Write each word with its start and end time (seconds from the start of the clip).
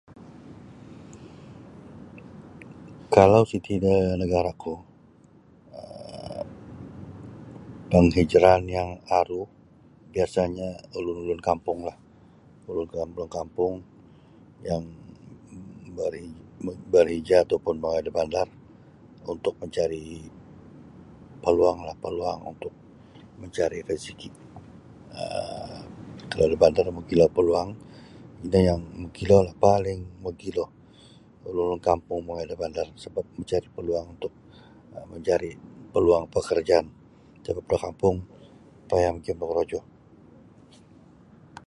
Kalau 3.15 3.43
siti 3.51 3.75
da 3.85 3.95
nagara'ku 4.21 4.73
um 5.79 6.47
panghijraan 7.91 8.63
yang 8.77 8.89
aru 9.19 9.41
biasanyo 10.13 10.69
ulun-ulun 10.97 11.39
kampunglah 11.47 11.97
ulun-ulun 12.69 13.29
kampung 13.39 13.73
yang 14.69 14.83
bar 15.97 16.13
barhijrah 16.93 17.41
atau 17.45 17.57
pun 17.65 17.75
mongoi 17.81 18.05
da 18.05 18.11
bandar 18.19 18.47
untuk 19.33 19.53
mancari' 19.61 20.29
paluanglah 21.43 21.95
paluang 22.03 22.39
untuk 22.51 22.73
mancari' 23.41 23.83
rezki 23.89 24.29
um 25.19 25.81
kalau 26.31 26.47
da 26.51 26.57
bandar 26.63 26.85
magilo 26.97 27.25
paluang 27.37 27.69
ino 28.45 28.57
yang 28.69 28.81
mogilolah 29.01 29.55
paling 29.65 30.01
mogilo 30.23 30.65
ulun-ulun 31.49 31.81
kampung 31.89 32.19
mongoi 32.27 32.47
da 32.51 32.55
bandar 32.63 32.87
sabap 33.03 33.25
mancari' 33.37 33.71
paluang 33.75 34.05
untuk 34.13 34.33
mancari' 35.11 35.55
paluang 35.93 36.23
pekerjaan 36.33 36.87
sabap 37.45 37.65
da 37.73 37.77
kampung 37.85 38.15
payah 38.89 39.11
magiyum 39.17 39.37
da 39.41 39.45
korojo. 39.51 39.79